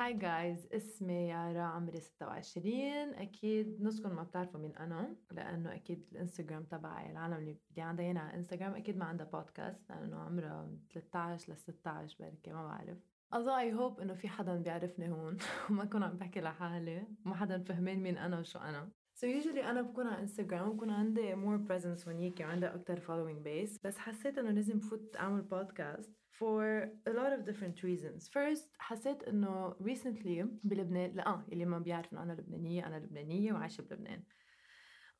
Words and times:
Hi 0.00 0.12
guys 0.12 0.68
اسمي 0.72 1.28
يارا 1.28 1.62
عمري 1.62 2.00
26 2.00 2.74
أكيد 3.14 3.82
نصكم 3.82 4.16
ما 4.16 4.22
بتعرفوا 4.22 4.60
مين 4.60 4.76
أنا 4.76 5.16
لأنه 5.32 5.74
أكيد 5.74 6.06
الإنستغرام 6.12 6.64
تبعي 6.64 7.10
العالم 7.10 7.34
اللي 7.34 7.56
عندها 7.78 8.06
هنا 8.06 8.20
على 8.20 8.34
انستغرام 8.34 8.74
أكيد 8.74 8.96
ما 8.96 9.04
عندها 9.04 9.26
بودكاست 9.26 9.90
لأنه 9.90 10.16
عمرها 10.16 10.70
13 10.94 11.52
ل 11.52 11.56
16 11.56 12.16
بركي 12.20 12.52
ما 12.52 12.66
بعرف. 12.66 12.98
الله 13.34 13.60
I 13.60 13.72
hope 13.74 14.00
إنه 14.00 14.14
في 14.14 14.28
حدا 14.28 14.56
بيعرفني 14.56 15.10
هون 15.10 15.36
وما 15.70 15.82
اكون 15.82 16.02
عم 16.02 16.16
بحكي 16.16 16.40
لحالي 16.40 17.06
وما 17.26 17.34
حدا 17.34 17.62
فهمان 17.62 18.02
مين 18.02 18.18
أنا 18.18 18.38
وشو 18.38 18.58
أنا. 18.58 18.90
so 19.14 19.26
so 19.26 19.42
usually 19.42 19.64
أنا 19.64 19.82
بكون 19.82 20.06
على 20.06 20.20
انستغرام 20.20 20.72
بكون 20.72 20.90
عندي 20.90 21.34
more 21.34 21.68
presence 21.68 22.08
هونيك 22.08 22.40
وعندي 22.40 22.66
أكثر 22.66 23.00
following 23.00 23.44
base. 23.44 23.78
بس 23.84 23.98
حسيت 23.98 24.38
إنه 24.38 24.50
لازم 24.50 24.78
بفوت 24.78 25.16
أعمل 25.16 25.42
بودكاست 25.42 26.19
for 26.40 26.88
a 27.06 27.12
lot 27.20 27.32
of 27.36 27.44
different 27.44 27.82
reasons. 27.82 28.28
First 28.28 28.76
حسيت 28.78 29.22
إنه 29.22 29.74
recently 29.82 30.46
بلبنان 30.64 31.12
لا 31.14 31.28
آه 31.28 31.44
اللي 31.52 31.64
ما 31.64 31.78
بيعرف 31.78 32.12
إنه 32.12 32.22
أنا 32.22 32.32
لبنانية 32.32 32.86
أنا 32.86 32.96
لبنانية 32.96 33.52
وعايشة 33.52 33.82
بلبنان. 33.82 34.22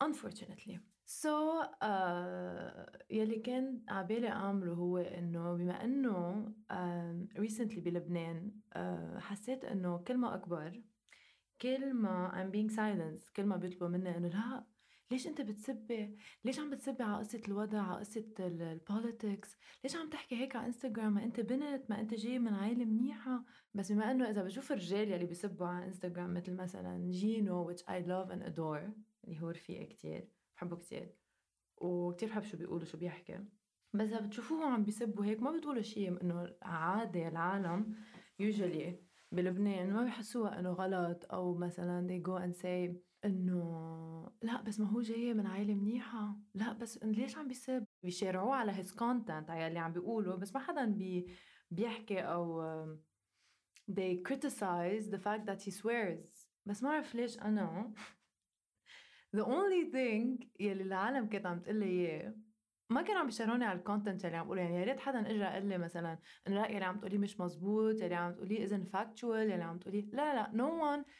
Unfortunately. 0.04 0.78
So 1.04 1.64
uh, 1.82 2.90
يلي 3.10 3.38
كان 3.44 3.80
عبالي 3.88 4.28
أعمله 4.28 4.72
هو 4.72 4.98
إنه 4.98 5.56
بما 5.56 5.84
إنه 5.84 6.48
uh, 6.72 7.40
recently 7.42 7.78
بلبنان 7.78 8.52
uh, 8.76 9.18
حسيت 9.18 9.64
إنه 9.64 9.98
كل 9.98 10.16
ما 10.16 10.34
أكبر 10.34 10.82
كل 11.60 11.94
ما 11.94 12.30
I'm 12.32 12.54
being 12.56 12.70
silenced 12.76 13.32
كل 13.36 13.44
ما 13.44 13.56
بيطلبوا 13.56 13.88
مني 13.88 14.16
إنه 14.16 14.28
لا 14.28 14.64
ليش 15.10 15.26
أنت 15.26 15.40
بتسبي 15.40 16.16
ليش 16.44 16.58
عم 16.58 16.70
بتسبي 16.70 17.02
على 17.02 17.18
قصة 17.18 17.40
الوضع 17.48 17.82
على 17.82 17.98
قصة 17.98 18.24
ال 18.40 18.53
politics 18.53 19.56
ليش 19.84 19.96
عم 19.96 20.10
تحكي 20.10 20.36
هيك 20.36 20.56
على 20.56 20.66
انستغرام 20.66 21.14
ما 21.14 21.24
أنت 21.24 21.40
بنت 21.40 21.90
ما 21.90 22.00
أنت 22.00 22.14
جاي 22.14 22.38
من 22.38 22.54
عائله 22.54 22.84
منيحة. 22.84 23.44
بس 23.74 23.92
بما 23.92 24.10
إنه 24.10 24.30
إذا 24.30 24.42
بشوف 24.42 24.72
الرجال 24.72 25.10
يلي 25.10 25.26
بيسبوا 25.26 25.66
على 25.66 25.86
انستغرام 25.86 26.34
مثل 26.34 26.56
مثلا 26.56 27.10
جينو 27.10 27.72
which 27.72 27.80
I 27.80 28.02
love 28.06 28.30
and 28.32 28.42
adore 28.42 28.90
اللي 29.24 29.42
هو 29.42 29.50
رفيقي 29.50 29.86
كتير 29.86 30.28
بحبه 30.56 30.76
كتير. 30.76 31.14
وكتير 31.76 32.28
بحب 32.28 32.42
شو 32.42 32.56
بيقول 32.56 32.82
وشو 32.82 32.98
بيحكي. 32.98 33.38
بس 33.94 34.08
إذا 34.08 34.20
بتشوفوه 34.20 34.66
عم 34.66 34.84
بيسبوا 34.84 35.24
هيك 35.24 35.42
ما 35.42 35.50
بتقولوا 35.50 35.82
شيء 35.82 36.22
إنه 36.22 36.56
عادي 36.62 37.28
العالم. 37.28 37.94
Usually 38.42 38.94
بلبنان 39.32 39.92
ما 39.92 40.04
بيحسوها 40.04 40.58
إنه 40.58 40.70
غلط 40.70 41.32
أو 41.32 41.54
مثلا 41.54 42.08
they 42.08 42.26
go 42.28 42.42
and 42.44 42.62
say 42.62 42.96
إنه 43.24 44.32
لأ 44.42 44.62
بس 44.62 44.80
ما 44.80 44.86
هو 44.86 45.00
جاي 45.00 45.34
من 45.34 45.46
عائله 45.46 45.74
منيحة. 45.74 46.36
لأ 46.54 46.72
بس 46.72 46.98
ليش 47.02 47.36
عم 47.36 47.48
بيسب 47.48 47.86
بيشارعوه 48.02 48.54
على 48.54 48.72
his 48.72 48.92
content 48.92 49.50
على 49.50 49.66
اللي 49.66 49.78
عم 49.78 49.92
بيقوله. 49.92 50.36
بس 50.36 50.54
ما 50.54 50.60
حدا 50.60 50.84
بي 50.84 51.26
بيحكي 51.70 52.20
أو 52.20 52.62
they 53.90 54.16
criticize 54.28 55.10
the 55.10 55.18
fact 55.18 55.46
that 55.46 55.62
he 55.62 55.70
swears. 55.70 56.48
بس 56.66 56.82
ما 56.82 56.90
بعرف 56.90 57.14
ليش 57.14 57.38
أنا 57.38 57.92
the 59.36 59.40
only 59.40 59.92
thing 59.92 60.46
يلي 60.60 60.82
العالم 60.82 61.26
كانت 61.26 61.46
عم 61.46 61.60
تقول 61.60 61.76
لي 61.76 61.86
إياه 61.86 62.34
ما 62.90 63.02
كانوا 63.02 63.20
عم 63.20 63.26
بيشارعوني 63.26 63.64
على 63.64 63.78
ال 63.78 63.84
content 63.84 64.24
اللي 64.24 64.36
عم 64.36 64.46
بقوله. 64.46 64.62
يعني 64.62 64.76
يا 64.76 64.84
ريت 64.84 65.00
حدا 65.00 65.30
اجى 65.30 65.44
قال 65.44 65.68
لي 65.68 65.78
مثلا 65.78 66.18
انه 66.46 66.56
لا 66.56 66.70
يلي 66.70 66.84
عم 66.84 66.98
تقولي 66.98 67.18
مش 67.18 67.40
مزبوط 67.40 68.00
يلي 68.02 68.14
عم 68.14 68.34
تقولي 68.34 68.68
isn't 68.68 68.96
factual 68.96 69.24
يلي 69.24 69.62
عم 69.62 69.78
تقولي 69.78 70.00
لا 70.12 70.34
لا 70.34 70.50
no 70.52 70.82
one 70.82 71.10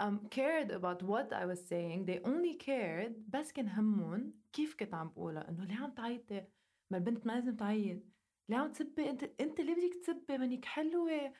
um, 0.00 0.20
cared 0.30 0.70
about 0.70 1.02
what 1.02 1.32
I 1.32 1.44
was 1.44 1.60
saying. 1.68 2.06
They 2.06 2.20
only 2.24 2.54
cared 2.54 3.12
بس 3.28 3.52
كان 3.52 3.68
همهم 3.68 4.32
كيف 4.52 4.74
كنت 4.74 4.94
عم 4.94 5.08
بقولها. 5.08 5.48
إنه 5.48 5.64
ليه 5.64 5.76
عم 5.76 5.90
تعيطي؟ 5.90 6.44
ما 6.90 6.98
البنت 6.98 7.26
ما 7.26 7.32
لازم 7.32 7.56
تعيط. 7.56 8.02
ليه 8.48 8.56
عم 8.56 8.72
تسبي 8.72 9.10
أنت 9.10 9.22
أنت 9.40 9.60
ليه 9.60 9.74
بدك 9.74 9.94
تسبي 10.02 10.38
منك 10.38 10.64
حلوة. 10.64 11.32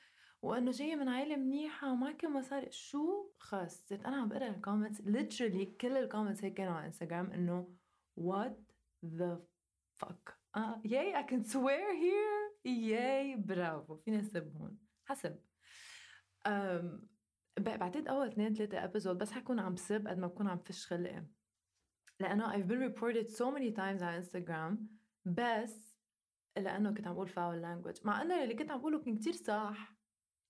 وإنه 0.43 0.71
جاية 0.71 0.97
من 0.97 1.09
عائله 1.09 1.37
منيحة 1.37 1.93
ومعك 1.93 2.25
مصاري. 2.25 2.71
شو 2.71 3.31
خلص 3.39 3.93
أنا 3.93 4.17
عم 4.17 4.29
بقرأ 4.29 4.49
ال 4.49 4.55
comments 4.55 5.03
literally 5.03 5.67
كل 5.81 5.97
ال 5.97 6.02
comments 6.02 6.45
هيك 6.45 6.55
كانوا 6.55 6.73
على 6.73 6.87
انستغرام 6.87 7.31
إنه 7.33 7.75
what 8.21 8.55
the 9.05 9.37
fuck. 10.05 10.33
آه 10.57 10.83
ياي 10.85 11.25
I 11.25 11.27
can 11.27 11.45
swear 11.45 11.95
here. 11.95 12.67
ياي 12.67 13.37
برافو. 13.37 13.97
فينا 13.97 14.21
نسب 14.21 14.57
هون 14.57 14.79
حسب. 15.05 15.39
Um, 16.49 17.18
بعتقد 17.59 18.09
أول 18.09 18.27
اثنين 18.27 18.55
ثلاثة 18.55 18.85
ابيزود 18.85 19.19
بس 19.19 19.33
حكون 19.33 19.61
عم 19.61 19.77
سب 19.77 20.09
قد 20.09 20.19
ما 20.19 20.27
بكون 20.27 20.49
عم 20.49 20.59
فش 20.59 20.87
خلقي 20.87 21.25
لأنه 22.21 22.53
I've 22.53 22.67
been 22.67 22.93
reported 22.93 23.29
so 23.29 23.45
many 23.45 23.71
times 23.77 24.03
على 24.03 24.17
انستغرام 24.17 24.89
بس 25.25 25.97
لأنه 26.57 26.95
كنت 26.95 27.07
عم 27.07 27.15
بقول 27.15 27.29
foul 27.29 27.63
language. 27.63 28.07
مع 28.07 28.23
إنه 28.23 28.43
اللي 28.43 28.55
كنت 28.55 28.71
عم 28.71 28.79
بقوله 28.79 29.01
كان 29.05 29.19
كتير 29.19 29.33
صح 29.33 29.97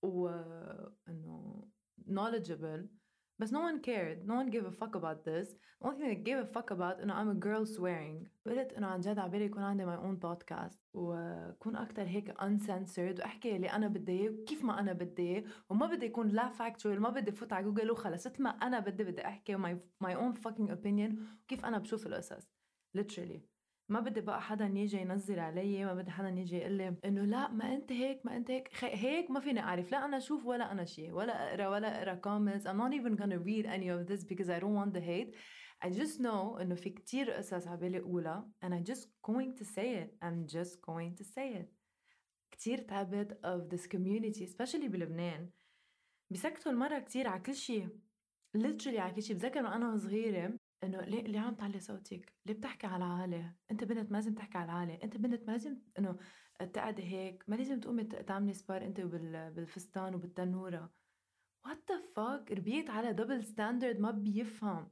وانه 0.03 1.67
knowledgeable. 2.07 2.98
بس 3.39 3.53
no 3.53 3.57
one 3.57 3.79
cared. 3.81 4.27
No 4.27 4.33
one 4.33 4.49
gave 4.49 4.65
a 4.65 4.71
fuck 4.71 4.95
about 4.95 5.23
this. 5.25 5.47
The 5.81 5.87
only 5.87 5.97
thing 5.97 6.09
that 6.09 6.23
gave 6.23 6.37
a 6.37 6.45
fuck 6.45 6.71
about 6.71 7.01
إنه 7.01 7.13
I'm 7.13 7.29
a 7.29 7.45
girl 7.45 7.65
swearing. 7.65 8.27
قلت 8.45 8.73
إنه 8.73 8.87
عن 8.87 8.99
جد 8.99 9.19
عبالي 9.19 9.45
يكون 9.45 9.63
عندي 9.63 9.85
my 9.85 9.99
own 9.99 10.19
podcast. 10.27 10.77
وكون 10.93 11.75
أكثر 11.75 12.03
هيك 12.03 12.31
uncensored 12.31 13.19
وأحكي 13.19 13.55
اللي 13.55 13.67
أنا 13.67 13.87
بدي 13.87 14.11
إياه 14.11 14.29
وكيف 14.29 14.63
ما 14.63 14.79
أنا 14.79 14.93
بدي 14.93 15.21
إياه. 15.21 15.43
وما 15.69 15.87
بدي 15.87 16.05
يكون 16.05 16.27
لا 16.27 16.49
factual 16.49 16.85
ما 16.85 17.09
بدي 17.09 17.31
فوت 17.31 17.53
على 17.53 17.65
جوجل 17.65 17.91
وخلص. 17.91 18.27
مثل 18.27 18.43
ما 18.43 18.49
أنا 18.49 18.79
بدي 18.79 19.03
بدي 19.03 19.25
أحكي 19.25 19.57
my, 19.57 19.75
my 20.03 20.13
own 20.13 20.41
fucking 20.43 20.69
opinion 20.69 21.13
وكيف 21.43 21.65
أنا 21.65 21.77
بشوف 21.77 22.07
القصص. 22.07 22.49
Literally. 22.97 23.48
ما 23.89 23.99
بدي 23.99 24.21
بقى 24.21 24.41
حدا 24.41 24.65
يجي 24.65 24.97
ينزل 24.97 25.39
علي 25.39 25.85
ما 25.85 25.93
بدي 25.93 26.11
حدا 26.11 26.29
يجي 26.29 26.57
يقول 26.57 26.71
لي 26.71 26.95
إنه 27.05 27.21
لا 27.25 27.51
ما 27.51 27.75
أنت 27.75 27.91
هيك 27.91 28.25
ما 28.25 28.37
أنت 28.37 28.51
هيك 28.51 28.69
هيك 28.83 29.31
ما 29.31 29.39
فيني 29.39 29.59
أعرف 29.59 29.91
لا 29.91 30.05
أنا 30.05 30.17
أشوف 30.17 30.45
ولا 30.45 30.71
أنا 30.71 30.85
شيء 30.85 31.11
ولا 31.11 31.49
أقرأ 31.49 31.67
ولا 31.67 31.97
أقرأ 31.97 32.21
comments 32.21 32.65
I'm 32.65 32.77
not 32.77 32.93
even 32.93 33.15
gonna 33.15 33.39
read 33.39 33.65
any 33.65 33.89
of 33.89 34.07
this 34.07 34.23
because 34.23 34.49
I 34.49 34.59
don't 34.59 34.75
want 34.75 34.93
the 34.93 35.01
hate. 35.01 35.35
I 35.81 35.89
just 35.89 36.19
know 36.19 36.59
إنه 36.61 36.75
في 36.75 36.89
كتير 36.89 37.31
قصص 37.31 37.67
عبالي 37.67 37.99
اقولها 37.99 38.51
and 38.65 38.69
I'm 38.73 38.91
just 38.91 39.07
going 39.27 39.55
to 39.59 39.65
say 39.65 40.03
it 40.03 40.25
I'm 40.25 40.47
just 40.47 40.81
going 40.81 41.15
to 41.15 41.23
say 41.23 41.53
it. 41.61 41.73
كتير 42.51 42.77
تعبت 42.77 43.39
of 43.43 43.69
this 43.75 43.87
community 43.87 44.43
especially 44.43 44.87
بلبنان. 44.87 45.49
بيسكتوا 46.31 46.71
المرة 46.71 46.99
كتير 46.99 47.27
على 47.27 47.41
كل 47.41 47.55
شيء 47.55 47.89
literally 48.57 48.97
على 48.99 49.13
كل 49.13 49.23
شيء 49.23 49.35
بذكر 49.35 49.63
وأنا 49.63 49.97
صغيرة 49.97 50.53
إنه 50.83 51.01
ليه 51.01 51.21
ليه 51.21 51.39
عم 51.39 51.55
تعلي 51.55 51.79
صوتك؟ 51.79 52.33
ليه 52.45 52.53
بتحكي 52.53 52.87
على 52.87 53.05
العالي؟ 53.05 53.53
أنت 53.71 53.83
بنت 53.83 54.11
ما 54.11 54.17
لازم 54.17 54.33
تحكي 54.35 54.57
على 54.57 54.65
العالي، 54.65 55.03
أنت 55.03 55.17
بنت 55.17 55.47
ما 55.47 55.51
لازم 55.51 55.77
إنه 55.99 56.17
تقعدي 56.73 57.03
هيك، 57.03 57.43
ما 57.47 57.55
لازم 57.55 57.79
تقومي 57.79 58.03
تعملي 58.03 58.53
سبار 58.53 58.85
أنت 58.85 59.01
بالفستان 59.01 60.15
وبالتنورة. 60.15 60.93
What 61.65 61.91
the 61.91 62.01
fuck 62.15 62.51
ربيت 62.51 62.89
على 62.89 63.13
double 63.13 63.43
standard 63.43 63.99
ما 63.99 64.11
بيفهم. 64.11 64.91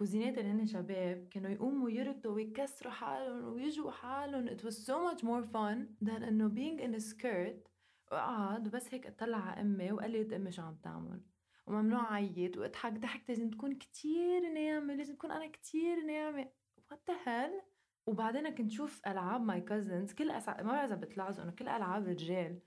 cousin 0.00 0.33
ات 0.33 0.38
اللي 0.38 0.50
هن 0.50 0.66
شباب 0.66 1.28
كانوا 1.30 1.50
يقوموا 1.50 1.90
يركضوا 1.90 2.32
ويكسروا 2.32 2.92
حالهم 2.92 3.44
ويجوا 3.44 3.90
حالهم 3.90 4.48
it 4.48 4.60
was 4.60 4.74
so 4.86 4.94
much 5.08 5.22
more 5.22 5.44
fun 5.52 6.06
than 6.06 6.22
إنه 6.22 6.48
being 6.48 6.80
in 6.80 6.94
a 6.94 7.00
skirt 7.00 7.70
وقعد 8.12 8.66
وبس 8.66 8.94
هيك 8.94 9.06
أطلع 9.06 9.38
على 9.38 9.60
أمي 9.60 9.92
وقال 9.92 10.34
أمي 10.34 10.52
شو 10.52 10.62
عم 10.62 10.76
تعمل 10.76 11.20
وممنوع 11.70 12.12
عيط 12.12 12.58
وإضحك 12.58 12.92
ضحك 12.92 13.22
لازم 13.28 13.50
تكون 13.50 13.74
كتير 13.74 14.52
ناعمة 14.52 14.94
لازم 14.94 15.14
تكون 15.14 15.30
أنا 15.30 15.46
كتير 15.46 16.00
ناعمة. 16.06 16.50
What 16.90 17.10
hell 17.24 17.62
وبعدين 18.06 18.50
كنت 18.50 18.70
شوف 18.70 19.00
ألعاب 19.06 19.40
my 19.40 19.60
cousins 19.60 20.12
كل 20.12 20.30
أسع... 20.30 20.62
ما 20.62 20.72
بعرف 20.72 20.92
إذا 20.92 21.00
بتلاحظوا 21.00 21.44
إنه 21.44 21.52
كل 21.52 21.68
ألعاب 21.68 22.02
الرجال 22.02 22.60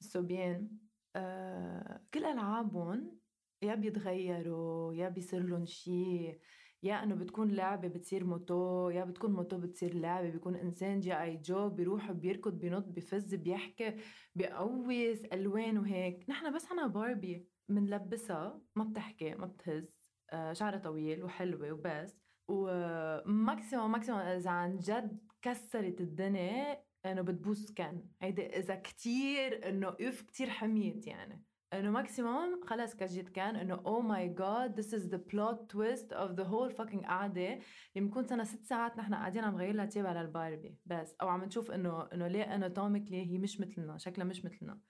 الصبيان 0.00 0.70
آه... 1.16 2.00
كل 2.14 2.24
ألعابهم 2.24 3.18
يا 3.62 3.74
بيتغيروا 3.74 4.94
يا 4.94 5.08
بيصير 5.08 5.42
لهم 5.42 5.64
شيء 5.66 6.40
يا 6.82 7.02
إنه 7.02 7.14
بتكون 7.14 7.50
لعبة 7.50 7.88
بتصير 7.88 8.24
موتو 8.24 8.90
يا 8.90 9.04
بتكون 9.04 9.32
موتو 9.32 9.58
بتصير 9.58 9.94
لعبة 9.94 10.30
بيكون 10.30 10.56
إنسان 10.56 11.00
G.I. 11.00 11.22
Joe 11.22 11.68
بيروح 11.68 12.12
بيركض 12.12 12.58
بينط 12.58 12.84
بيفز 12.88 13.34
بيحكي 13.34 13.96
بيقوس 14.34 15.24
الوان 15.24 15.78
وهيك 15.78 16.24
نحن 16.28 16.54
بس 16.54 16.72
أنا 16.72 16.86
باربي 16.86 17.53
منلبسها 17.68 18.60
ما 18.76 18.84
بتحكي 18.84 19.34
ما 19.34 19.46
بتهز 19.46 19.98
آه، 20.32 20.52
شعرها 20.52 20.78
طويل 20.78 21.24
وحلوة 21.24 21.72
وبس. 21.72 22.16
و 22.48 22.66
maximum 22.66 23.92
maximum 23.92 24.20
إذا 24.20 24.50
عن 24.50 24.78
جد 24.78 25.18
كسرت 25.42 26.00
الدنيا 26.00 26.84
إنه 27.06 27.22
بتبوس 27.22 27.72
كان 27.72 28.06
هيدي 28.22 28.46
إذا 28.46 28.74
كتير 28.74 29.68
إنه 29.68 29.88
oof 30.00 30.22
كتير 30.22 30.50
حميت 30.50 31.06
يعني. 31.06 31.44
إنه 31.72 31.90
maximum 31.90 32.60
خلص 32.64 32.94
كجيت 32.94 33.28
كان 33.28 33.56
إنه 33.56 33.74
oh 33.74 34.00
my 34.00 34.28
god 34.28 34.80
this 34.80 34.94
is 34.94 35.06
the 35.08 35.16
plot 35.16 35.70
twist 35.70 36.12
of 36.12 36.30
the 36.32 36.44
whole 36.44 36.70
fucking 36.70 37.04
قعدة. 37.04 37.52
اللي 37.52 37.60
بنكون 37.96 38.24
سنة 38.24 38.44
ست 38.44 38.64
ساعات 38.64 38.96
نحن 38.98 39.14
قاعدين 39.14 39.44
عم 39.44 39.54
نغير 39.54 39.74
لها 39.74 39.86
تياب 39.86 40.06
على 40.06 40.20
الباربي 40.20 40.78
بس. 40.86 41.14
أو 41.22 41.28
عم 41.28 41.44
نشوف 41.44 41.70
إنه 41.70 42.08
إنه 42.12 42.28
ليه 42.28 42.54
anatomically 42.54 43.32
هي 43.32 43.38
مش 43.38 43.60
مثلنا 43.60 43.98
شكلها 43.98 44.26
مش 44.26 44.44
مثلنا. 44.44 44.80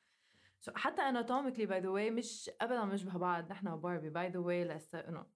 So, 0.65 0.73
حتى 0.77 1.03
anatomically 1.03 1.67
by 1.67 1.81
the 1.81 1.89
way 1.89 2.11
مش 2.11 2.51
ابدا 2.61 2.85
بنشبه 2.85 3.19
بعض 3.19 3.51
نحن 3.51 3.69
وباربي. 3.69 4.11
by 4.11 4.29
the 4.29 4.39
way 4.39 4.65
لس 4.65 4.95
انه 4.95 5.27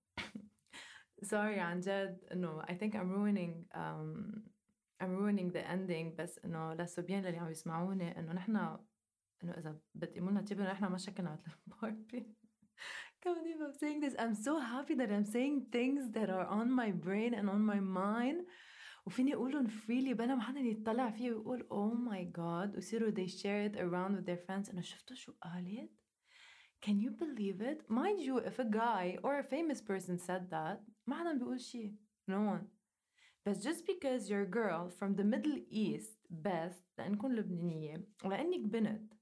sorry 1.22 1.60
عن 1.60 1.80
جد 1.80 2.24
انه 2.32 2.62
think 2.62 2.94
I'm 2.94 3.10
ruining 3.12 3.74
um, 3.74 4.42
I'm 5.02 5.16
ruining 5.16 5.52
the 5.52 5.64
ending 5.70 6.16
بس 6.18 6.38
إنه 6.44 6.74
للصبيان 6.74 7.26
اللي 7.26 7.38
عم 7.38 7.50
يسمعوني 7.50 8.18
إنه 8.18 8.32
نحن 8.32 8.56
إنه 9.44 9.52
إذا 9.58 9.78
بتقيموا 9.94 10.30
لنا 10.30 10.42
تيب 10.42 10.60
انه 10.60 10.72
إحنا 10.72 10.88
ما 10.88 10.98
شكلنا 10.98 11.30
على 11.30 11.40
الباربي 11.66 12.34
كمان 13.20 13.44
I'm 13.60 13.74
saying 13.74 14.00
this. 14.00 14.14
I'm 14.18 14.34
so 14.34 14.58
happy 14.58 14.94
that 14.94 15.10
I'm 15.10 15.24
saying 15.24 15.66
things 15.72 16.10
that 16.12 16.30
are 16.30 16.46
on 16.46 16.70
my 16.70 16.90
brain 16.90 17.34
and 17.34 17.50
on 17.50 17.62
my 17.72 17.80
mind. 17.80 18.42
وفيني 19.08 19.34
اقولهم 19.34 19.66
فريلي 19.66 20.14
بلا 20.14 20.34
ما 20.34 20.42
حدا 20.42 20.60
يطلع 20.60 21.10
فيه 21.10 21.32
ويقول 21.32 21.62
oh 21.62 22.10
my 22.10 22.38
god 22.38 22.74
ويصيروا 22.74 23.10
they 23.10 23.28
share 23.30 23.70
it 23.70 23.76
around 23.76 24.16
with 24.16 24.26
their 24.26 24.46
friends 24.46 24.70
انه 24.70 24.80
شفتوا 24.80 25.16
شو 25.16 25.32
قالت 25.42 25.90
Can 26.86 26.98
you 27.04 27.10
believe 27.10 27.60
it? 27.70 27.78
Mind 27.88 28.20
you, 28.20 28.36
if 28.50 28.56
a 28.58 28.68
guy 28.82 29.18
or 29.24 29.32
a 29.38 29.48
famous 29.54 29.80
person 29.80 30.16
said 30.18 30.50
that, 30.50 30.78
ما 31.06 31.16
حدا 31.16 31.38
بيقول 31.38 31.60
شيء. 31.60 31.94
No 32.30 32.40
one. 32.54 32.66
But 33.44 33.60
just 33.60 33.86
because 33.86 34.28
you're 34.28 34.42
a 34.42 34.56
girl 34.60 34.90
from 34.90 35.14
the 35.14 35.24
Middle 35.24 35.58
East 35.70 36.18
best 36.30 36.84
لأنكم 36.98 37.32
لبنانية 37.32 38.08
ولأنك 38.24 38.60
بنت 38.60 39.14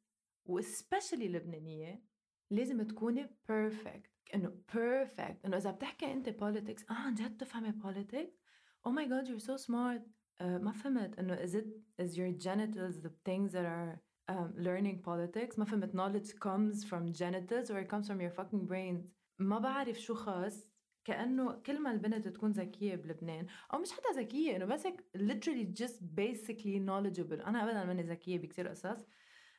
وespecially 0.49 1.23
لبنانية 1.23 2.03
لازم 2.51 2.83
تكوني 2.83 3.27
perfect 3.27 4.35
إنه 4.35 4.63
perfect 4.73 5.45
إنه 5.45 5.57
إذا 5.57 5.71
بتحكي 5.71 6.13
أنت 6.13 6.29
politics 6.29 6.91
آه 6.91 6.95
عن 6.95 7.15
جد 7.15 7.37
تفهمي 7.37 7.73
politics 7.73 8.46
oh 8.86 8.92
my 8.92 9.06
god 9.06 9.28
you're 9.28 9.40
so 9.40 9.58
smart 9.58 10.02
uh, 10.42 10.44
ما 10.44 10.72
فهمت 10.72 11.20
إنه 11.20 11.36
is 11.36 11.56
it 11.56 11.66
is 12.02 12.18
your 12.18 12.32
genitals 12.32 13.02
the 13.02 13.12
things 13.26 13.52
that 13.52 13.66
are 13.66 14.02
um, 14.30 14.54
learning 14.58 15.02
politics 15.04 15.60
ما 15.60 15.66
فهمت 15.66 15.92
knowledge 15.92 16.30
comes 16.40 16.84
from 16.84 17.12
genitals 17.12 17.70
or 17.70 17.80
it 17.80 17.90
comes 17.90 18.08
from 18.08 18.22
your 18.22 18.32
fucking 18.32 18.66
brains 18.66 19.06
ما 19.40 19.60
بعرف 19.60 20.00
شو 20.00 20.14
خاص 20.14 20.72
كأنه 21.06 21.54
كل 21.54 21.80
ما 21.80 21.92
البنت 21.92 22.28
تكون 22.28 22.52
ذكية 22.52 22.96
بلبنان 22.96 23.48
أو 23.74 23.80
مش 23.80 23.92
حتى 23.92 24.08
ذكية 24.16 24.56
إنه 24.56 24.66
بس 24.66 24.88
literally 25.18 25.66
just 25.82 26.02
basically 26.16 26.80
knowledgeable 26.80 27.48
أنا 27.48 27.64
أبدا 27.64 27.86
ماني 27.86 28.04
ذكية 28.04 28.40
بكثير 28.40 28.68
قصص 28.68 29.06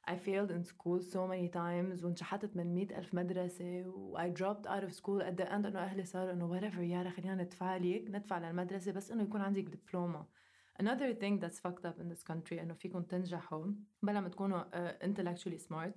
I 0.07 0.17
failed 0.17 0.51
in 0.51 0.65
school 0.65 1.01
so 1.01 1.27
many 1.27 1.49
times 1.49 2.05
وانشحتت 2.05 2.57
من 2.57 2.75
مئة 2.75 2.99
ألف 2.99 3.15
مدرسة 3.15 3.87
و 3.87 4.19
I 4.19 4.29
dropped 4.29 4.67
out 4.67 4.85
of 4.85 4.93
school 4.93 5.23
at 5.23 5.37
the 5.37 5.53
end 5.53 5.67
إنه 5.67 5.79
أهلي 5.79 6.05
صاروا 6.05 6.33
إنه 6.33 6.49
whatever 6.49 6.79
يارا 6.79 7.11
خلينا 7.11 7.35
ندفع 7.35 7.77
لك 7.77 8.05
ندفع 8.11 8.39
للمدرسة 8.39 8.93
بس 8.93 9.11
إنه 9.11 9.23
يكون 9.23 9.41
عندك 9.41 9.65
دبلومة 9.65 10.27
Another 10.83 11.13
thing 11.13 11.39
that's 11.39 11.61
fucked 11.61 11.85
up 11.85 12.01
in 12.01 12.09
this 12.09 12.23
country 12.23 12.61
إنه 12.61 12.75
فيكم 12.75 13.03
تنجحوا 13.03 13.67
بلا 14.03 14.21
ما 14.21 14.29
تكونوا 14.29 14.63
uh, 14.63 15.05
intellectually 15.05 15.59
smart 15.59 15.95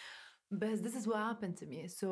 but 0.51 0.83
this 0.83 0.95
is 0.95 1.07
what 1.07 1.17
happened 1.17 1.57
to 1.57 1.65
me 1.65 1.87
so 1.87 2.07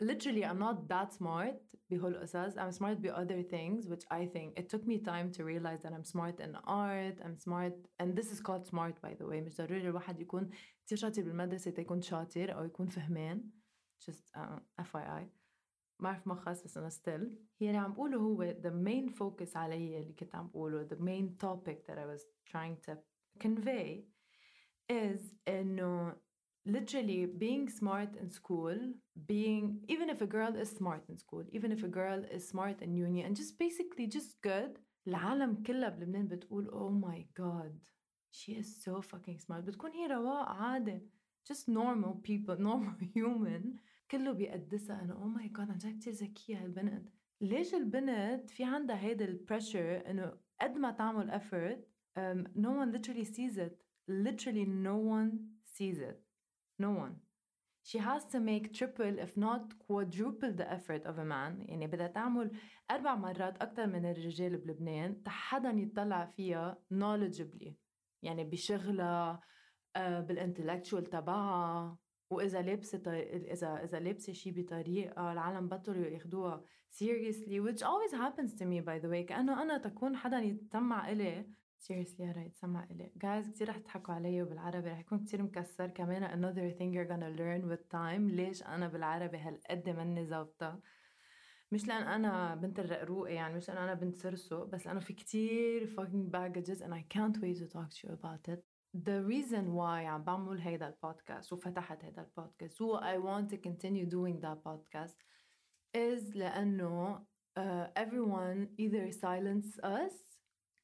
literally 0.00 0.44
I'm 0.44 0.58
not 0.58 0.88
that 0.88 1.12
smart 1.12 1.56
بهول 1.90 2.14
القصص 2.14 2.58
I'm 2.58 2.72
smart 2.72 3.02
by 3.02 3.10
other 3.10 3.42
things 3.42 3.88
which 3.88 4.04
I 4.10 4.26
think 4.26 4.58
it 4.58 4.68
took 4.68 4.86
me 4.86 4.98
time 4.98 5.30
to 5.32 5.44
realize 5.44 5.80
that 5.82 5.92
I'm 5.92 6.04
smart 6.04 6.40
in 6.40 6.56
art 6.66 7.16
I'm 7.24 7.36
smart 7.36 7.74
and 7.98 8.16
this 8.16 8.30
is 8.32 8.40
called 8.40 8.66
smart 8.66 9.00
by 9.02 9.14
the 9.14 9.26
way 9.26 9.40
مش 9.40 9.56
ضروري 9.56 9.88
الواحد 9.88 10.20
يكون 10.20 10.50
كثير 10.86 10.98
شاطر 10.98 11.22
بالمدرسة 11.22 11.70
تيكون 11.70 12.02
شاطر 12.02 12.54
أو 12.54 12.64
يكون 12.64 12.88
فهمان 12.88 13.44
just 14.00 14.24
uh, 14.36 14.82
FYI 14.82 15.24
ما 16.00 16.10
بعرف 16.10 16.26
ما 16.26 16.34
خاص 16.34 16.64
بس 16.64 16.76
أنا 16.76 16.90
still 16.90 17.34
هي 17.58 17.66
اللي 17.66 17.78
عم 17.78 17.92
بقوله 17.92 18.18
هو 18.18 18.54
the 18.62 18.72
main 18.86 19.14
focus 19.14 19.56
علي 19.56 19.98
اللي 19.98 20.12
كنت 20.12 20.34
عم 20.34 20.48
بقوله 20.48 20.88
the 20.88 20.98
main 20.98 21.46
topic 21.46 21.86
that 21.86 21.98
I 21.98 22.06
was 22.06 22.22
trying 22.52 22.76
to 22.86 22.96
convey 23.44 24.04
is 24.90 25.20
إنه 25.48 26.16
literally 26.66 27.26
being 27.26 27.68
smart 27.68 28.16
in 28.20 28.28
school, 28.28 28.76
being 29.26 29.80
even 29.88 30.10
if 30.10 30.20
a 30.20 30.26
girl 30.26 30.54
is 30.54 30.70
smart 30.70 31.02
in 31.08 31.16
school, 31.16 31.44
even 31.52 31.72
if 31.72 31.82
a 31.82 31.88
girl 31.88 32.22
is 32.30 32.48
smart 32.48 32.82
in 32.82 32.94
uni 32.94 33.22
and 33.22 33.36
just 33.36 33.58
basically 33.58 34.06
just 34.06 34.40
good, 34.42 34.78
العالم 35.06 35.62
كلها 35.62 35.88
بلبنان 35.88 36.28
بتقول 36.28 36.68
oh 36.70 37.06
my 37.06 37.24
god 37.42 37.72
she 38.30 38.52
is 38.52 38.84
so 38.84 39.00
fucking 39.00 39.38
smart 39.38 39.64
بتكون 39.64 39.90
هي 39.90 40.06
رواق 40.06 40.48
عادي 40.48 41.00
just 41.52 41.68
normal 41.68 42.14
people 42.22 42.56
normal 42.58 43.04
human 43.16 43.78
كله 44.10 44.32
بيقدسها 44.32 45.02
انه 45.02 45.14
oh 45.14 45.38
my 45.38 45.48
god 45.58 45.70
عن 45.70 45.78
جد 45.78 45.98
كثير 45.98 46.12
ذكية 46.12 46.64
هالبنت 46.64 47.08
ليش 47.40 47.74
البنت 47.74 48.50
في 48.50 48.64
عندها 48.64 48.96
هيدا 48.96 49.24
البريشر 49.24 50.10
انه 50.10 50.32
قد 50.60 50.76
ما 50.78 50.90
تعمل 50.90 51.30
effort 51.30 51.78
um, 52.18 52.60
no 52.62 52.70
one 52.70 52.92
literally 52.92 53.24
sees 53.24 53.56
it 53.56 53.72
literally 54.08 54.66
no 54.66 54.96
one 54.96 55.30
sees 55.64 55.98
it 55.98 56.23
No 56.79 56.91
one. 56.91 57.15
She 57.83 57.99
has 57.99 58.25
to 58.33 58.39
make 58.39 58.73
triple 58.73 59.19
if 59.19 59.37
not 59.37 59.77
quadruple 59.85 60.51
the 60.51 60.71
effort 60.71 61.05
of 61.05 61.17
a 61.19 61.25
man. 61.25 61.65
يعني 61.69 61.87
بدها 61.87 62.07
تعمل 62.07 62.51
أربع 62.91 63.15
مرات 63.15 63.61
أكثر 63.61 63.87
من 63.87 64.05
الرجال 64.05 64.57
بلبنان 64.57 65.21
حدا 65.27 65.69
يطلع 65.69 66.25
فيها 66.25 66.77
knowledgeably. 66.93 67.73
يعني 68.21 68.43
بشغلها 68.43 69.41
آه، 69.95 70.19
بالانتلكتشوال 70.19 71.05
تبعها. 71.05 71.97
وإذا 72.29 72.61
لابسة 72.61 73.01
إذا 73.07 73.83
إذا 73.83 73.99
لابسة 73.99 74.33
شيء 74.33 74.53
بطريقة 74.61 75.31
العالم 75.31 75.67
بطلوا 75.67 76.05
ياخذوها 76.05 76.63
seriously 76.91 77.59
which 77.59 77.83
always 77.83 78.11
happens 78.11 78.55
to 78.55 78.65
me 78.65 78.79
by 78.81 78.99
the 78.99 79.09
way. 79.09 79.25
كأنه 79.25 79.61
أنا 79.61 79.77
تكون 79.77 80.15
حدا 80.15 80.39
يتسمع 80.39 81.11
إلي 81.11 81.45
seriously 81.87 82.19
يا 82.19 82.31
ريت 82.31 82.55
سمع 82.55 82.83
إلي. 82.91 83.11
Guys 83.23 83.49
كتير 83.49 83.69
رح 83.69 83.77
تضحكوا 83.77 84.13
علي 84.13 84.43
بالعربي 84.43 84.89
رح 84.89 84.99
يكون 84.99 85.19
كتير 85.19 85.43
مكسر. 85.43 85.87
كمان 85.87 86.23
another 86.27 86.77
thing 86.77 86.93
you're 86.93 87.09
gonna 87.11 87.37
learn 87.39 87.71
with 87.71 87.89
time 87.91 88.35
ليش 88.35 88.63
أنا 88.63 88.87
بالعربي 88.87 89.37
هالقد 89.37 89.89
مني 89.89 90.25
ظابطة 90.25 90.79
مش 91.71 91.87
لأن 91.87 92.03
أنا 92.03 92.55
بنت 92.55 92.79
الرقروقة 92.79 93.29
يعني 93.29 93.55
مش 93.55 93.69
لأن 93.69 93.77
أنا 93.77 93.93
بنت 93.93 94.15
سرسو 94.15 94.65
بس 94.65 94.87
لأنه 94.87 94.99
في 94.99 95.13
كتير 95.13 95.95
fucking 95.95 96.31
baggages 96.31 96.81
and 96.81 96.93
I 96.93 97.03
can't 97.15 97.37
wait 97.41 97.57
to 97.57 97.67
talk 97.73 97.89
to 97.89 98.07
you 98.07 98.13
about 98.13 98.53
it. 98.53 98.59
The 98.95 99.23
reason 99.23 99.73
why 99.73 100.05
عم 100.05 100.23
بعمل 100.23 100.59
هيدا 100.59 100.87
البودكاست 100.87 101.53
وفتحت 101.53 102.03
هيدا 102.05 102.21
البودكاست 102.21 102.81
و 102.81 102.99
I 102.99 103.17
want 103.17 103.49
to 103.49 103.57
continue 103.57 104.05
doing 104.05 104.39
that 104.41 104.57
podcast 104.63 105.15
is 105.95 106.35
لأنه 106.35 107.25
uh, 107.59 107.87
everyone 107.95 108.67
either 108.77 109.11
silence 109.11 109.79
us 109.83 110.34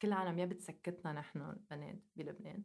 كل 0.02 0.08
العالم 0.08 0.40
يا 0.40 0.46
بتسكتنا 0.46 1.14
نحن 1.14 1.42
البنات 1.42 2.00
بلبنان. 2.16 2.64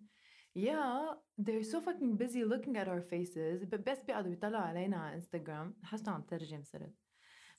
يا 0.57 1.11
they're 1.41 1.65
so 1.65 1.81
fucking 1.81 2.17
busy 2.17 2.45
looking 2.45 2.77
at 2.77 2.89
our 2.89 3.01
faces. 3.01 3.65
بس 3.65 4.03
بيقعدوا 4.05 4.31
بيطلعوا 4.31 4.65
علينا 4.65 4.97
على 4.97 5.15
انستغرام 5.15 5.77
حاسة 5.83 6.13
عم 6.13 6.23
ترجم 6.23 6.63
صرت 6.63 6.95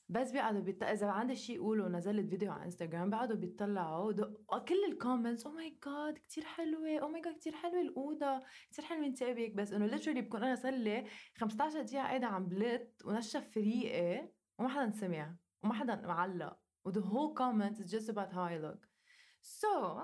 بس 0.08 0.32
بيقعدوا 0.32 0.60
بيط... 0.60 0.82
إذا 0.82 1.06
عندي 1.06 1.36
شيء 1.36 1.56
يقولوا 1.56 1.88
نزلت 1.88 2.30
فيديو 2.30 2.52
على 2.52 2.64
انستغرام 2.64 3.10
بيقعدوا 3.10 3.36
بيطلعوا 3.36 4.12
دو... 4.12 4.24
كل 4.68 4.84
ال 4.92 4.98
comments 4.98 5.46
oh 5.46 5.52
my 5.52 5.78
God 5.86 6.18
كثير 6.18 6.44
حلوة. 6.44 6.98
oh 6.98 7.08
my 7.08 7.20
God 7.20 7.34
كثير 7.34 7.52
حلوة 7.52 7.80
الأوضة. 7.80 8.42
كثير 8.70 8.84
حلوة 8.84 9.06
انتبهك 9.06 9.52
بس. 9.52 9.72
إنه 9.72 9.86
literally 9.86 10.22
بكون 10.22 10.42
أنا 10.44 10.54
صار 10.54 10.72
لي 10.72 11.04
15 11.36 11.82
دقيقة 11.82 12.02
قاعدة 12.02 12.26
عم 12.26 12.46
بلت 12.46 13.02
ونشف 13.04 13.50
فريقي 13.54 14.28
وما 14.58 14.68
حدا 14.68 14.90
سمع 14.90 15.34
وما 15.62 15.74
حدا 15.74 15.96
معلق. 15.96 16.58
و 16.84 16.90
the 16.92 17.02
whole 17.02 17.34
comment 17.34 17.78
is 17.80 17.90
just 17.90 18.08
about 18.08 18.32
how 18.32 18.42
I 18.42 18.56
look. 18.56 18.87
so 19.42 19.68
so, 19.68 20.02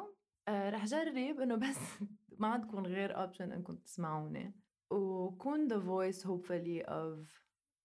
uh, 0.49 0.51
رح 0.51 0.85
جرب 0.85 1.17
إنه 1.17 1.57
بس 1.57 1.79
ما 2.39 2.49
عندكم 2.49 2.87
غير 2.87 3.21
option 3.21 3.53
انكم 3.53 3.77
تسمعوني. 3.77 4.55
وكون 4.91 5.69
the 5.69 5.81
voice 5.81 6.23
hopefully 6.23 6.83
of 6.87 7.19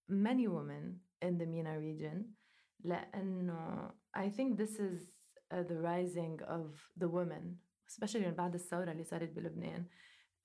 many 0.10 0.48
women 0.48 1.00
in 1.22 1.38
the 1.38 1.46
MENA 1.46 1.80
region 1.80 2.24
لأنه 2.80 3.92
I 4.18 4.30
think 4.30 4.58
this 4.58 4.80
is 4.80 5.02
uh, 5.52 5.64
the 5.64 5.80
rising 5.82 6.40
of 6.42 6.68
the 6.98 7.08
women 7.08 7.58
especially 7.90 8.28
بعد 8.28 8.54
الثورة 8.56 8.92
اللي 8.92 9.04
صارت 9.04 9.30
بلبنان. 9.30 9.86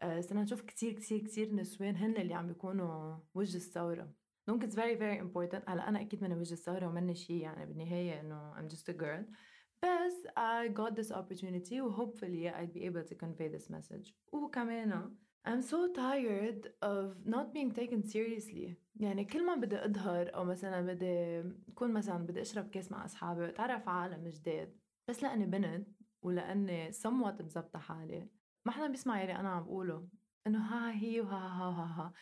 uh, 0.05 0.21
صرنا 0.21 0.43
نشوف 0.43 0.61
كتير 0.61 0.93
كتير 0.93 1.19
كتير 1.19 1.55
نسوان 1.55 1.97
هن 1.97 2.17
اللي 2.17 2.35
عم 2.35 2.47
بيكونوا 2.47 3.17
وجه 3.35 3.57
الثورة. 3.57 4.13
دونك 4.47 4.65
it's 4.65 4.75
very 4.75 4.97
very 4.97 5.21
important. 5.21 5.69
هلا 5.71 5.89
أنا 5.89 6.01
أكيد 6.01 6.23
من 6.25 6.33
وجه 6.33 6.53
الثورة 6.53 6.87
ومني 6.87 7.15
شيء 7.15 7.37
يعني 7.37 7.67
بالنهاية 7.67 8.21
إنه 8.21 8.55
I'm 8.55 8.73
just 8.75 8.89
a 8.89 8.93
girl. 8.93 9.25
بس 9.85 10.27
I 10.39 10.69
got 10.69 10.95
this 10.95 11.13
opportunity 11.13 11.81
و 11.81 11.91
hopefully 11.91 12.49
I'd 12.49 12.73
be 12.73 12.85
able 12.85 13.05
to 13.05 13.15
convey 13.15 13.49
this 13.49 13.71
message. 13.71 14.15
وكمان 14.33 15.11
I'm 15.47 15.61
so 15.61 15.93
tired 15.93 16.73
of 16.83 17.27
not 17.27 17.53
being 17.53 17.71
taken 17.71 18.03
seriously. 18.03 18.77
يعني 18.97 19.25
كل 19.25 19.47
ما 19.47 19.55
بدي 19.55 19.85
أظهر 19.85 20.35
أو 20.35 20.45
مثلا 20.45 20.81
بدي 20.81 21.43
أكون 21.69 21.93
مثلا 21.93 22.27
بدي 22.27 22.41
أشرب 22.41 22.71
كاس 22.71 22.93
مع 22.93 23.05
أصحابي 23.05 23.41
وأتعرف 23.41 23.89
على 23.89 24.15
عالم 24.15 24.29
جداد 24.29 24.77
بس 25.09 25.23
لأني 25.23 25.47
بنت 25.47 25.89
ولأني 26.23 26.93
somewhat 26.93 27.43
مزبطة 27.43 27.79
حالي. 27.79 28.29
ما 28.67 28.73
حدا 28.73 28.87
بيسمع 28.87 29.23
يلي 29.23 29.37
أنا 29.37 29.49
عم 29.49 29.65
بقوله. 29.65 30.09
إنه 30.47 30.59
ها 30.59 30.93
هي 30.93 31.21
وها 31.21 31.49
ها 31.49 31.71
ها 31.71 31.85
ها. 31.85 32.13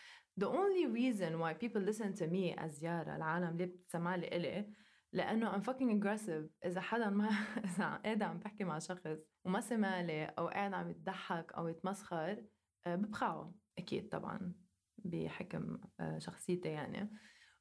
The 0.40 0.46
only 0.46 0.86
reason 0.86 1.38
why 1.38 1.52
people 1.54 1.82
listen 1.82 2.14
to 2.14 2.26
me 2.26 2.54
as 2.64 2.82
يارا 2.82 3.16
العالم 3.16 3.56
ليه 3.56 3.64
بتسمع 3.64 4.16
لي 4.16 4.28
إلي 4.36 4.72
لأنه 5.12 5.52
I'm 5.52 5.62
fucking 5.62 5.90
aggressive. 6.00 6.66
إذا 6.66 6.80
حدا 6.80 7.10
ما 7.10 7.28
إذا 7.64 7.84
قاعد 8.04 8.22
عم 8.22 8.38
بحكي 8.38 8.64
مع 8.64 8.78
شخص 8.78 9.08
وما 9.44 9.60
سمع 9.60 10.00
لي 10.00 10.24
أو 10.24 10.48
قاعد 10.48 10.72
عم 10.72 10.90
يتضحك 10.90 11.52
أو 11.52 11.68
يتمسخر 11.68 12.44
آه، 12.86 12.96
ببخعه. 12.96 13.54
أكيد 13.78 14.08
طبعا 14.08 14.54
بحكم 14.98 15.78
آه، 16.00 16.18
شخصيتي 16.18 16.68
يعني. 16.68 17.10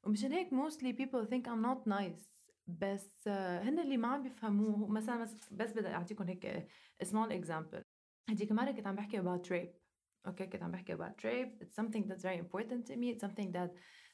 ومشان 0.04 0.32
هيك 0.32 0.48
mostly 0.48 0.92
people 0.92 1.26
think 1.26 1.46
I'm 1.46 1.62
not 1.66 1.92
nice. 1.92 2.52
بس 2.66 3.28
آه، 3.28 3.62
هن 3.62 3.78
اللي 3.78 3.96
ما 3.96 4.08
عم 4.08 4.22
بيفهموه. 4.22 4.88
مثلا 4.88 5.26
بس 5.52 5.72
بدي 5.72 5.88
أعطيكم 5.88 6.24
هيك 6.24 6.68
small 7.04 7.30
example. 7.30 7.82
هديك 8.30 8.52
مرة 8.52 8.70
كنت 8.70 8.86
عم 8.86 8.94
بحكي 8.94 9.22
about 9.22 9.46
rape. 9.48 9.82
أوكي؟ 10.26 10.46
كنت 10.46 10.62
عم 10.62 10.70
بحكي 10.70 10.96
about 10.96 11.24
rape. 11.24 11.64
It's 11.64 11.74
something 11.74 12.08
that's 12.08 12.22
very 12.22 12.38
important 12.38 12.86
to 12.86 12.96
me. 12.96 13.10
It's 13.12 13.20
something 13.20 13.52
that 13.52 13.70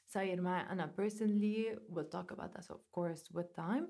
صاير 0.08 0.42
معي 0.42 0.62
أنا 0.72 0.96
personally 1.02 1.78
we'll 1.90 2.10
talk 2.16 2.32
about 2.36 2.54
that 2.54 2.76
of 2.76 2.82
course 2.92 3.32
with 3.34 3.54
time 3.56 3.88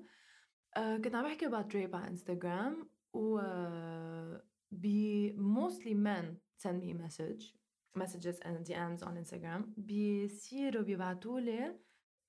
uh, 0.76 1.00
كنت 1.04 1.14
عم 1.14 1.24
بحكي 1.24 1.46
about 1.48 1.72
rape 1.72 1.94
على 1.94 2.08
انستغرام 2.08 2.90
و 3.12 3.40
uh, 3.40 4.40
be 4.80 5.32
mostly 5.36 5.94
men 5.94 6.36
send 6.64 6.80
me 6.82 6.92
message 6.92 7.54
messages 7.96 8.40
and 8.40 8.64
DMs 8.66 9.02
on 9.02 9.16
Instagram 9.16 9.62
بيصيروا 9.76 10.82
بيبعتوا 10.82 11.40
لي 11.40 11.78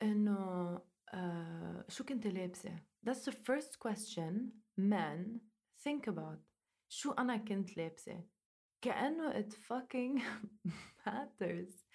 انه 0.01 0.77
uh, 1.13 1.91
شو 1.91 2.03
كنت 2.03 2.27
لابسه 2.27 2.79
that's 3.09 3.25
the 3.25 3.31
first 3.31 3.79
question 3.79 4.51
men 4.79 5.39
think 5.87 6.07
about 6.07 6.39
شو 6.89 7.11
انا 7.11 7.37
كنت 7.37 7.77
لابسه 7.77 8.23
كأنه 8.81 9.41
it 9.41 9.53
fucking 9.53 10.21
matters 11.05 11.85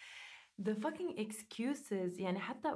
The 0.62 0.75
fucking 0.75 1.17
excuses. 1.17 2.19
يعني 2.19 2.39
حتى 2.39 2.69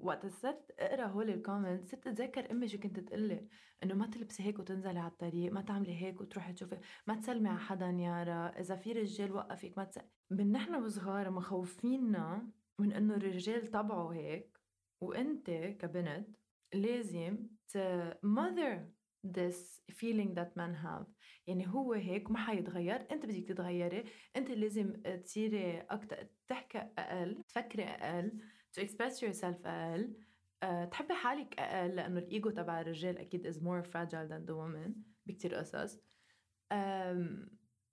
وقت 0.00 0.26
صرت 0.26 0.70
اقرأ 0.78 1.06
هول 1.06 1.30
ال 1.30 1.37
comments 1.37 1.90
صرت 1.90 2.06
اتذكر 2.06 2.50
امي 2.50 2.68
شو 2.68 2.78
كنت 2.78 3.00
تقلي 3.00 3.48
إنه 3.82 3.94
ما 3.94 4.06
تلبسي 4.06 4.42
هيك 4.42 4.58
وتنزلي 4.58 4.98
على 4.98 5.10
الطريق 5.10 5.52
ما 5.52 5.60
تعملي 5.60 6.02
هيك 6.02 6.20
وتروحي 6.20 6.52
تشوفي. 6.52 6.78
ما 7.06 7.14
تسلمي 7.14 7.48
على 7.48 7.58
حدا 7.58 7.86
يارا 7.86 8.60
إذا 8.60 8.76
في 8.76 8.92
رجال 8.92 9.32
وقفك 9.32 9.78
ما 9.78 9.84
تسلمي 9.84 10.08
من 10.30 10.52
نحن 10.52 10.74
وصغار 10.74 11.30
مخوفينا 11.30 12.50
من 12.78 12.92
إنه 12.92 13.14
الرجال 13.14 13.66
طبعه 13.66 14.08
هيك 14.08 14.60
وأنت 15.00 15.50
كبنت 15.50 16.36
لازم 16.74 17.38
ت 17.68 17.78
mother 18.26 18.95
this 19.24 19.80
feeling 19.90 20.34
that 20.34 20.56
men 20.56 20.74
have. 20.74 21.06
يعني 21.46 21.68
هو 21.68 21.92
هيك 21.92 22.30
ما 22.30 22.38
حيتغير. 22.38 23.06
انت 23.12 23.26
بدك 23.26 23.48
تتغيري. 23.48 24.04
انت 24.36 24.50
لازم 24.50 24.92
تصيري 25.22 25.80
أكثر 25.80 26.26
تحكي 26.48 26.78
أقل 26.78 27.42
تفكري 27.48 27.84
أقل 27.84 28.40
to 28.78 28.82
express 28.82 29.20
yourself 29.20 29.66
أقل. 29.66 30.16
أه، 30.62 30.84
تحبي 30.84 31.14
حالك 31.14 31.60
أقل 31.60 31.96
لأنه 31.96 32.18
الإيجو 32.18 32.50
تبع 32.50 32.80
الرجال 32.80 33.18
أكيد 33.18 33.52
is 33.52 33.56
more 33.56 33.82
fragile 33.82 34.28
than 34.28 34.46
the 34.46 34.54
woman 34.54 34.90
بكتير 35.26 35.54
قصص. 35.54 35.98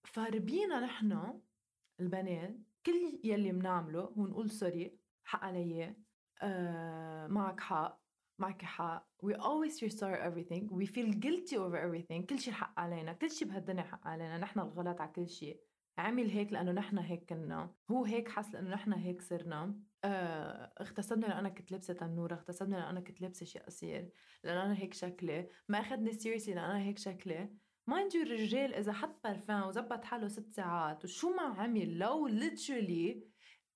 فربينا 0.05 0.79
نحن 0.79 1.39
البنات 1.99 2.55
كل 2.85 3.19
يلي 3.23 3.51
بنعمله 3.51 4.01
هو 4.01 4.27
نقول 4.27 4.51
سوري 4.51 4.99
حق 5.23 5.43
علي. 5.43 5.95
أه 6.41 7.27
معك 7.27 7.59
حق. 7.59 8.02
معك 8.43 8.61
حق. 8.61 9.07
We 9.25 9.33
always 9.33 9.81
restore 9.81 10.17
everything. 10.17 10.67
We 10.69 10.85
feel 10.85 11.09
guilty 11.25 11.57
over 11.57 11.77
everything. 11.77 12.25
كل 12.25 12.39
شيء 12.39 12.53
حق 12.53 12.79
علينا. 12.79 13.13
كل 13.13 13.31
شيء 13.31 13.47
بهالدنيا 13.47 13.83
حق 13.83 14.07
علينا. 14.07 14.37
نحن 14.37 14.59
الغلط 14.59 15.01
على 15.01 15.11
كل 15.11 15.29
شيء. 15.29 15.61
عمل 15.97 16.29
هيك 16.29 16.53
لأنه 16.53 16.71
نحن 16.71 16.97
هيك 16.97 17.29
كنا. 17.29 17.75
هو 17.91 18.05
هيك 18.05 18.29
حس 18.29 18.53
لأنه 18.53 18.69
نحن 18.69 18.93
هيك 18.93 19.21
صرنا. 19.21 19.79
آه 20.03 20.73
اغتصبني 20.81 21.21
لأنه 21.21 21.39
أنا 21.39 21.49
كنت 21.49 21.71
لابسة 21.71 21.93
تنورة. 21.93 22.33
اغتصبني 22.33 22.75
لأنه 22.75 22.89
أنا 22.89 22.99
كنت 22.99 23.21
لابسة 23.21 23.45
شيء 23.45 23.63
قصير. 23.63 24.09
لأنه 24.43 24.65
أنا 24.65 24.77
هيك 24.77 24.93
شكلي. 24.93 25.49
ما 25.69 25.79
أخذني 25.79 26.13
seriously 26.13 26.53
لأنه 26.53 26.71
أنا 26.71 26.79
هيك 26.83 26.97
شكلي. 26.97 27.49
mind 27.87 28.15
you 28.15 28.21
الرجال 28.21 28.73
إذا 28.73 28.93
حط 28.93 29.27
برفان 29.27 29.63
وزبط 29.63 30.03
حاله 30.03 30.27
ست 30.27 30.49
ساعات 30.49 31.03
وشو 31.03 31.29
ما 31.29 31.41
عمل 31.41 31.97
لو 31.97 32.29
literally 32.29 33.17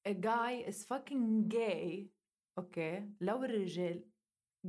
a 0.08 0.14
guy 0.14 0.70
is 0.70 0.86
fucking 0.86 1.54
gay 1.54 2.08
okay 2.58 3.00
okay. 3.00 3.04
لو 3.22 3.44
الرجال 3.44 4.04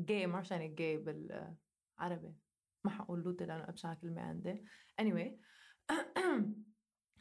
جاي 0.04 0.26
ما 0.26 0.32
بعرف 0.32 0.50
يعني 0.50 0.68
جاي 0.68 0.96
بالعربي 0.96 2.34
ما 2.84 2.90
حقول 2.90 3.20
لوطي 3.22 3.46
لأنه 3.46 3.68
ابشع 3.68 3.94
كلمه 3.94 4.20
عندي 4.22 4.64
anyway 5.02 5.30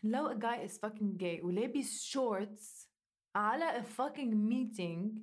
لو 0.03 0.29
a 0.29 0.35
guy 0.35 0.69
is 0.69 0.77
fucking 0.77 1.17
gay 1.17 1.43
ولابس 1.43 2.17
shorts 2.17 2.89
على 3.35 3.81
a 3.81 3.83
fucking 3.83 4.33
meeting 4.33 5.21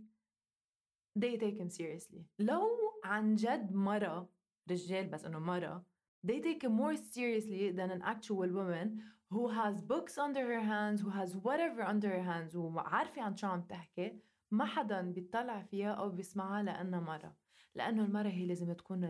they 1.18 1.36
take 1.36 1.58
him 1.58 1.70
seriously 1.70 2.22
لو 2.38 2.68
عن 3.04 3.34
جد 3.34 3.72
مرة 3.72 4.28
رجال 4.70 5.08
بس 5.08 5.24
انه 5.24 5.38
مرة 5.38 5.86
they 6.26 6.40
take 6.40 6.62
him 6.62 6.72
more 6.72 6.96
seriously 6.96 7.70
than 7.70 7.90
an 7.90 8.02
actual 8.02 8.48
woman 8.48 8.88
who 9.30 9.48
has 9.48 9.80
books 9.82 10.18
under 10.18 10.44
her 10.52 10.60
hands 10.60 11.00
who 11.00 11.10
has 11.10 11.36
whatever 11.36 11.82
under 11.82 12.08
her 12.08 12.22
hands 12.22 12.56
وعارفة 12.56 13.22
عن 13.22 13.36
شو 13.36 13.46
عم 13.46 13.62
تحكي 13.62 14.20
ما 14.50 14.64
حدا 14.64 15.00
بيطلع 15.00 15.62
فيها 15.62 15.92
أو 15.92 16.10
بيسمعها 16.10 16.62
لانها 16.62 17.00
مرة 17.00 17.36
لأنه 17.74 18.04
المراه 18.04 18.30
هي 18.30 18.46
لازم 18.46 18.72
تكون 18.72 19.04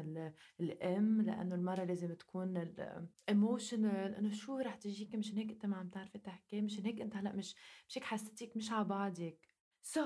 الأم 0.60 1.22
لأنه 1.22 1.54
المراه 1.54 1.84
لازم 1.84 2.14
تكون 2.14 2.56
الايموشنال 2.56 4.14
إنه 4.14 4.30
شو 4.30 4.58
رح 4.58 4.74
تجيك 4.74 5.14
مشان 5.14 5.38
هيك 5.38 5.50
أنت 5.50 5.66
ما 5.66 5.76
عم 5.76 5.88
تعرفي 5.88 6.18
تحكي 6.18 6.60
مشان 6.60 6.84
هيك 6.84 7.00
أنت 7.00 7.16
هلأ 7.16 7.32
مش 7.32 7.54
مش 7.88 7.98
هيك 7.98 8.04
حسيتك 8.04 8.56
مش 8.56 8.72
على 8.72 8.84
بعضك. 8.84 9.48
So 9.82 10.00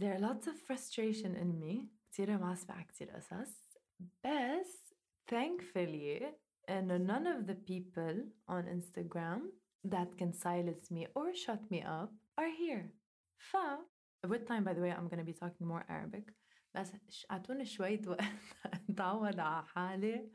there 0.00 0.14
are 0.14 0.20
lots 0.20 0.46
of 0.46 0.56
frustration 0.68 1.34
in 1.34 1.60
me. 1.60 1.88
كثير 2.12 2.38
معصبة 2.38 2.74
على 2.74 2.84
كثير 2.84 3.10
قصص. 3.10 3.78
بس 4.24 4.94
thankfully 5.30 6.24
إنه 6.68 6.98
none 6.98 7.26
of 7.26 7.46
the 7.46 7.54
people 7.54 8.32
on 8.48 8.64
Instagram 8.64 9.40
that 9.86 10.18
can 10.18 10.32
silence 10.32 10.90
me 10.90 11.06
or 11.14 11.34
shut 11.34 11.70
me 11.70 11.82
up 11.82 12.12
are 12.40 12.52
here. 12.60 12.92
ف 13.36 13.56
with 14.26 14.46
time 14.46 14.64
by 14.64 14.74
the 14.74 14.80
way 14.80 14.92
I'm 14.92 15.08
gonna 15.08 15.24
be 15.24 15.32
talking 15.32 15.66
more 15.66 15.84
Arabic. 15.88 16.37
بس 16.74 16.92
اعطوني 17.30 17.64
شوية 17.64 18.00
وقت 18.06 18.24
اتعود 18.90 19.40
على 19.40 19.66
حالي 19.66 20.30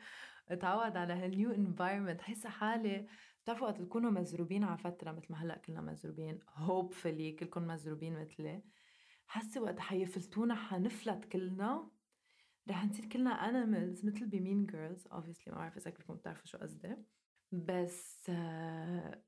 اتعود 0.49 0.97
على 0.97 1.13
هالنيو 1.13 1.51
انفايرمنت 1.51 2.21
حس 2.21 2.47
حالي 2.47 3.07
بتعرفوا 3.43 3.67
وقت 3.67 3.81
تكونوا 3.81 4.11
مزروبين 4.11 4.63
على 4.63 4.77
فترة 4.77 5.11
مثل 5.11 5.27
ما 5.29 5.43
هلأ 5.43 5.57
كلنا 5.57 5.81
مزروبين 5.81 6.39
هوبفلي 6.49 7.31
كلكم 7.31 7.67
مزروبين 7.67 8.21
مثلي. 8.21 8.63
حاسة 9.27 9.61
وقت 9.61 9.79
حيفلتونا 9.79 10.55
حنفلت 10.55 11.25
كلنا. 11.25 11.89
رح 12.69 12.85
نصير 12.85 13.05
كلنا 13.05 13.29
انيمالز 13.29 14.05
مثل 14.05 14.25
بمين 14.27 14.65
جيرلز 14.65 15.07
اوبسلي 15.07 15.53
ما 15.53 15.57
بعرف 15.57 15.77
إذا 15.77 15.91
كلكم 15.91 16.15
بتعرفوا 16.15 16.45
شو 16.45 16.57
قصدي. 16.57 16.95
بس 17.53 18.31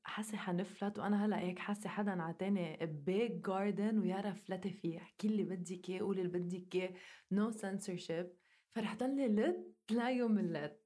حاسة 0.03 0.37
حنفلت 0.37 0.99
وأنا 0.99 1.25
هلا 1.25 1.39
هيك 1.39 1.59
حاسه 1.59 1.89
حدا 1.89 2.21
عطاني 2.21 2.85
بيج 2.85 3.41
جاردن 3.41 3.99
ويارا 3.99 4.33
فلتي 4.33 4.69
فيه 4.69 4.97
احكي 4.97 5.27
اللي 5.27 5.43
بدك 5.43 5.89
إياه 5.89 5.99
قولي 5.99 6.21
اللي 6.21 6.39
بدك 6.39 6.75
إياه. 6.75 6.93
نو 7.31 7.51
censorship. 7.51 8.27
فرح 8.75 8.95
ضلني 8.95 9.27
لت 9.27 9.75
لا 9.91 10.09
يوم 10.09 10.39
اللت 10.39 10.81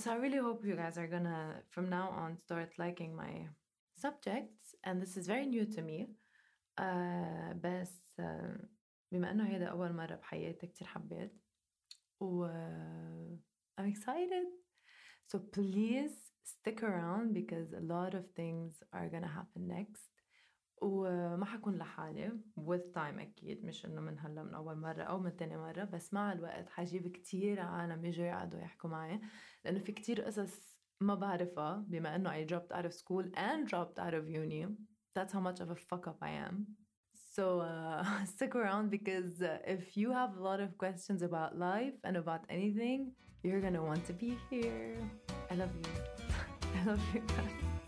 So 0.00 0.10
I 0.10 0.16
really 0.16 0.38
hope 0.38 0.64
you 0.64 0.74
guys 0.74 0.96
are 0.96 1.06
gonna 1.06 1.62
from 1.74 1.90
now 1.90 2.08
on 2.22 2.38
start 2.38 2.70
liking 2.78 3.14
my 3.14 3.32
subjects. 4.04 4.74
And 4.84 5.02
this 5.02 5.16
is 5.18 5.26
very 5.26 5.46
new 5.46 5.66
to 5.66 5.82
me. 5.82 6.08
uh, 6.80 7.52
بس 7.54 8.20
uh, 8.20 8.66
بما 9.12 9.30
إنه 9.30 9.48
هيدا 9.48 9.66
أول 9.66 9.92
مرة 9.92 10.14
بحياتي 10.14 10.66
كتير 10.66 10.86
حبيت. 10.86 11.40
و 12.20 12.46
uh, 12.46 13.80
I'm 13.80 13.86
excited. 13.86 14.46
So 15.32 15.38
please 15.38 16.31
stick 16.43 16.83
around 16.83 17.33
because 17.33 17.73
a 17.73 17.81
lot 17.93 18.13
of 18.13 18.23
things 18.35 18.83
are 18.93 19.09
gonna 19.09 19.33
happen 19.39 19.67
next 19.67 20.17
وما 20.81 21.45
حكون 21.45 21.77
لحالي 21.77 22.31
with 22.57 22.93
time 22.93 23.19
أكيد 23.19 23.65
مش 23.65 23.85
إنه 23.85 24.01
من 24.01 24.19
هلا 24.19 24.43
من 24.43 24.53
أول 24.53 24.77
مرة 24.77 25.03
أو 25.03 25.19
من 25.19 25.37
تاني 25.37 25.57
مرة 25.57 25.83
بس 25.83 26.13
مع 26.13 26.33
الوقت 26.33 26.69
حجيب 26.69 27.07
كتير 27.07 27.59
عالم 27.59 28.05
يجوا 28.05 28.25
يقعدوا 28.25 28.59
يحكوا 28.59 28.89
معي 28.89 29.19
لأنه 29.65 29.79
في 29.79 29.91
كتير 29.91 30.21
قصص 30.21 30.77
ما 31.01 31.15
بعرفها 31.15 31.85
بما 31.87 32.15
إنه 32.15 32.29
I 32.31 32.47
dropped 32.49 32.77
out 32.77 32.85
of 32.85 32.93
school 32.93 33.23
and 33.35 33.67
dropped 33.67 33.99
out 33.99 34.13
of 34.13 34.29
uni 34.29 34.65
that's 35.15 35.33
how 35.33 35.39
much 35.39 35.59
of 35.61 35.69
a 35.71 35.75
fuck 35.75 36.07
up 36.07 36.17
I 36.21 36.31
am 36.47 36.65
so 37.35 37.61
uh, 37.61 38.25
stick 38.35 38.55
around 38.55 38.89
because 38.89 39.41
uh, 39.41 39.57
if 39.75 39.97
you 39.97 40.11
have 40.11 40.37
a 40.37 40.43
lot 40.49 40.59
of 40.59 40.77
questions 40.77 41.21
about 41.21 41.57
life 41.57 41.97
and 42.03 42.17
about 42.17 42.41
anything 42.49 42.99
you're 43.43 43.61
gonna 43.61 43.83
want 43.83 44.03
to 44.09 44.13
be 44.13 44.37
here 44.49 44.97
I 45.51 45.55
love 45.55 45.73
you 45.75 46.20
I 46.74 46.84
love 46.84 47.00
you 47.14 47.20
guys. 47.20 47.81